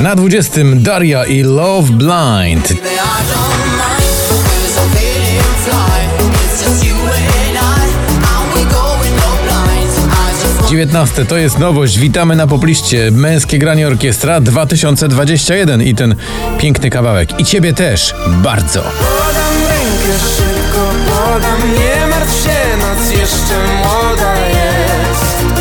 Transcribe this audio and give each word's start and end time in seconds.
Na 0.00 0.14
20 0.14 0.60
Daria 0.74 1.24
i 1.24 1.42
Love 1.42 1.92
Blind. 1.92 2.74
19 10.68 11.24
to 11.24 11.36
jest 11.36 11.58
nowość. 11.58 11.98
Witamy 11.98 12.36
na 12.36 12.46
popliście. 12.46 13.10
Męskie 13.10 13.58
granie 13.58 13.86
orkiestra 13.86 14.40
2021 14.40 15.82
i 15.82 15.94
ten 15.94 16.14
piękny 16.58 16.90
kawałek. 16.90 17.40
I 17.40 17.44
ciebie 17.44 17.72
też 17.72 18.14
bardzo. 18.26 18.82
Podam 18.82 19.62
rękę 19.68 20.18
szybko, 20.36 20.90
podam, 21.06 21.74
nie 21.74 22.06
martw 22.06 22.44
się, 22.44 22.76
noc 22.76 23.10
jeszcze 23.10 23.54
młoda 23.78 24.34
jest. 24.48 25.53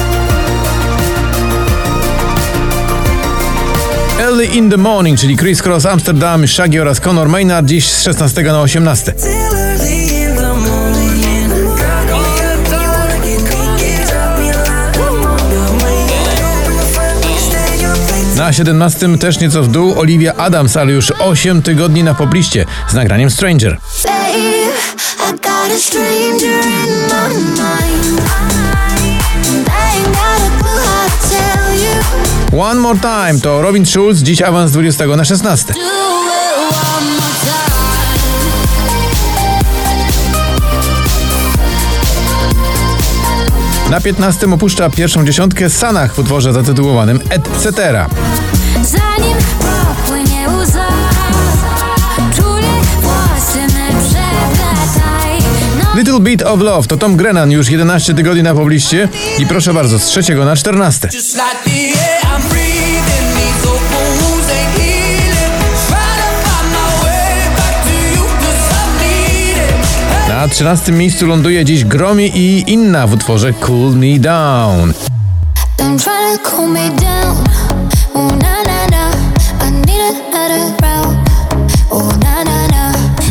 Early 4.19 4.45
in 4.45 4.69
the 4.69 4.77
Morning, 4.77 5.19
czyli 5.19 5.37
Chris 5.37 5.61
Cross, 5.61 5.85
Amsterdam, 5.85 6.47
Shaggy 6.47 6.81
oraz 6.81 6.99
Conor 6.99 7.29
Maynard 7.29 7.67
dziś 7.67 7.91
z 7.91 8.03
16 8.03 8.43
na 8.43 8.61
18. 8.61 9.13
Na 18.35 18.53
17 18.53 19.17
też 19.17 19.39
nieco 19.39 19.63
w 19.63 19.67
dół 19.67 19.99
Olivia 19.99 20.33
Adams, 20.33 20.77
ale 20.77 20.91
już 20.91 21.11
8 21.11 21.61
tygodni 21.61 22.03
na 22.03 22.13
pobliście 22.13 22.65
z 22.89 22.93
nagraniem 22.93 23.29
Stranger. 23.29 23.77
One 32.57 32.79
More 32.79 32.99
Time 32.99 33.39
to 33.41 33.61
Robin 33.61 33.85
Schulz, 33.85 34.19
dziś 34.19 34.41
awans 34.41 34.71
z 34.71 34.73
20 34.73 35.05
na 35.05 35.25
16. 35.25 35.73
Na 43.89 44.01
15 44.01 44.53
opuszcza 44.53 44.89
pierwszą 44.89 45.25
dziesiątkę 45.25 45.69
Sanach 45.69 46.15
w 46.15 46.19
utworze 46.19 46.53
zatytułowanym 46.53 47.19
Etc. 47.29 47.71
Zanim 48.83 49.37
Little 55.95 56.19
Bit 56.19 56.41
of 56.43 56.59
Love 56.61 56.87
to 56.87 56.97
Tom 56.97 57.15
Grennan 57.17 57.51
już 57.51 57.69
11 57.69 58.13
tygodni 58.13 58.43
na 58.43 58.53
pobliście 58.53 59.09
i 59.39 59.45
proszę 59.45 59.73
bardzo, 59.73 59.99
z 59.99 60.05
3 60.05 60.35
na 60.35 60.55
14. 60.55 61.09
Just 61.13 61.33
like 61.35 61.45
the 61.65 61.71
air 61.71 62.21
I'm 62.23 62.49
breathing, 62.49 63.35
these 63.35 63.69
open 63.69 64.17
wounds 64.21 64.49
ain't 64.49 64.77
healing. 64.77 65.53
Try 65.87 65.95
to 66.17 66.49
find 66.49 66.71
my 66.71 67.05
way 67.05 67.55
back 67.55 67.83
to 67.83 67.93
you 68.15 68.25
'cause 68.25 68.73
I 68.73 69.05
need 69.05 69.57
it. 69.57 70.29
Na 70.29 70.47
13 70.47 70.91
miejscu 70.91 71.27
ląduje 71.27 71.65
dziś 71.65 71.85
Gromi 71.85 72.31
i 72.35 72.63
Inna 72.67 73.07
w 73.07 73.13
utworze 73.13 73.53
Cool 73.53 73.95
Me 73.95 74.19
Down. 74.19 74.93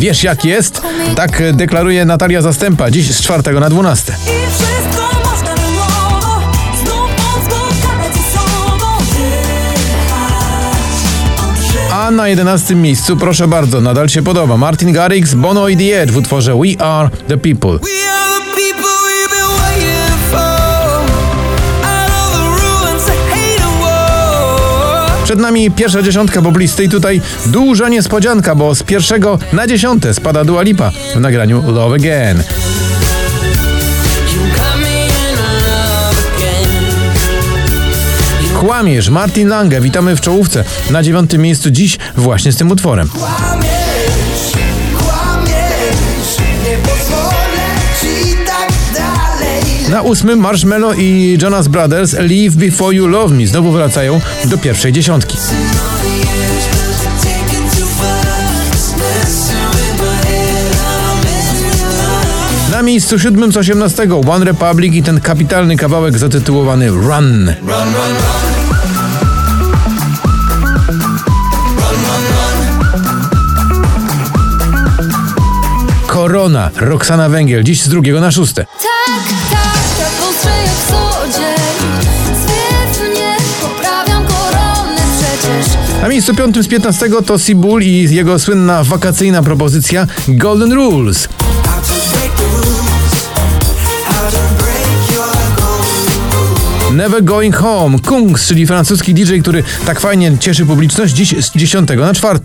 Wiesz 0.03 0.23
jak 0.23 0.45
jest? 0.45 0.83
Tak 1.17 1.43
deklaruje 1.53 2.05
Natalia 2.05 2.43
Zastępa 2.43 2.91
dziś 2.91 3.15
z 3.15 3.23
4 3.23 3.61
na 3.61 3.71
12. 3.71 4.13
I 4.13 4.17
wszystko 4.53 5.31
można 5.31 5.55
na 5.55 5.69
nowo 5.69 6.41
Znów 6.85 7.11
moc 7.11 7.45
spotkać 7.45 8.15
ze 8.15 8.39
sobą 8.39 8.79
A 11.93 12.11
na 12.11 12.29
11 12.29 12.75
miejscu, 12.75 13.17
proszę 13.17 13.49
bardzo, 13.49 13.81
nadal 13.81 14.09
się 14.09 14.23
podoba 14.23 14.57
Martin 14.57 14.93
Garrix, 14.93 15.35
Bono 15.35 15.69
i 15.69 15.77
The 15.77 16.03
Edge 16.03 16.13
w 16.13 16.17
utworze. 16.17 16.55
We 16.55 16.85
are 16.85 17.11
the 17.29 17.37
people 17.37 17.79
Przed 25.33 25.41
nami 25.41 25.71
pierwsza 25.71 26.03
dziesiątka 26.03 26.43
poblisty 26.43 26.85
i 26.85 26.89
tutaj 26.89 27.21
duża 27.47 27.89
niespodzianka, 27.89 28.55
bo 28.55 28.75
z 28.75 28.83
pierwszego 28.83 29.39
na 29.53 29.67
dziesiąte 29.67 30.15
spada 30.15 30.45
Dua 30.45 30.63
Lipa 30.63 30.91
w 31.15 31.21
nagraniu 31.21 31.73
love 31.73 31.95
again. 31.95 32.43
Kłamiesz, 38.61 39.09
Martin 39.09 39.49
Lange, 39.49 39.81
witamy 39.81 40.17
w 40.17 40.21
czołówce. 40.21 40.65
Na 40.91 41.03
dziewiątym 41.03 41.43
miejscu 41.43 41.71
dziś 41.71 41.99
właśnie 42.17 42.53
z 42.53 42.57
tym 42.57 42.71
utworem. 42.71 43.09
Na 49.93 50.03
ósmym 50.03 50.39
Marshmello 50.39 50.95
i 50.95 51.39
Jonas 51.43 51.69
Brothers 51.69 52.13
Leave 52.13 52.57
Before 52.57 52.97
You 52.97 53.07
Love 53.07 53.35
Me 53.35 53.47
znowu 53.47 53.73
wracają 53.73 54.21
do 54.45 54.59
pierwszej 54.59 54.93
dziesiątki. 54.93 55.37
Na 62.71 62.83
miejscu 62.83 63.19
siódmym 63.19 63.53
z 63.53 63.57
18 63.57 64.09
One 64.31 64.45
Republic 64.45 64.95
i 64.95 65.03
ten 65.03 65.21
kapitalny 65.21 65.77
kawałek 65.77 66.19
zatytułowany 66.19 66.91
Run. 66.91 67.55
Korona, 76.07 76.71
Roxana 76.77 77.29
Węgiel, 77.29 77.65
dziś 77.65 77.83
z 77.83 77.89
drugiego 77.89 78.21
na 78.21 78.31
szóste. 78.31 78.65
Tak, 78.65 79.52
na 86.03 86.09
miejscu 86.09 86.35
piątym 86.35 86.63
z 86.63 86.69
15 86.69 87.09
to 87.27 87.39
Sibul 87.39 87.83
i 87.83 88.15
jego 88.15 88.39
słynna 88.39 88.85
wakacyjna 88.85 89.43
propozycja 89.43 90.07
Golden 90.29 90.73
Rules. 90.73 91.29
Never 96.93 97.25
Going 97.25 97.57
Home. 97.57 97.99
Kungs, 97.99 98.47
czyli 98.47 98.67
francuski 98.67 99.15
DJ, 99.15 99.39
który 99.39 99.65
tak 99.87 100.01
fajnie 100.01 100.39
cieszy 100.41 100.67
publiczność, 100.67 101.15
dziś 101.15 101.35
z 101.45 101.51
10 101.57 101.89
na 101.97 102.15
4. 102.15 102.41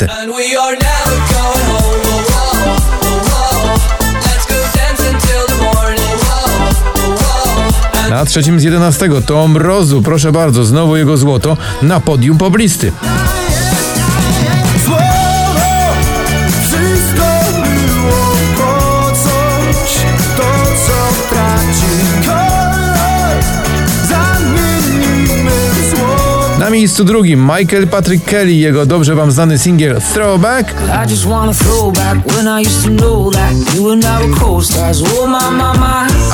Na 8.18 8.26
trzecim 8.26 8.60
z 8.60 8.64
11 8.64 9.10
to 9.26 9.48
Mrozu, 9.48 10.02
proszę 10.02 10.32
bardzo, 10.32 10.66
znowu 10.66 10.96
jego 10.96 11.18
złoto 11.18 11.58
na 11.82 12.00
podium 12.00 12.38
poblisty. 12.38 12.92
Miejscu 26.78 27.04
drugim 27.04 27.52
Michael 27.58 27.88
Patrick 27.88 28.26
Kelly, 28.26 28.54
jego 28.54 28.86
dobrze 28.86 29.16
wam 29.16 29.32
znany 29.32 29.60
singiel 29.60 30.02
Throwback. 30.14 30.74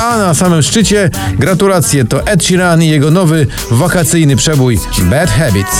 A 0.00 0.18
na 0.18 0.34
samym 0.34 0.62
szczycie 0.62 1.10
gratulacje 1.38 2.04
to 2.04 2.26
Ed 2.26 2.44
Sheeran 2.44 2.82
i 2.82 2.88
jego 2.88 3.10
nowy 3.10 3.46
wakacyjny 3.70 4.36
przebój 4.36 4.78
Bad 5.10 5.30
Habits. 5.30 5.76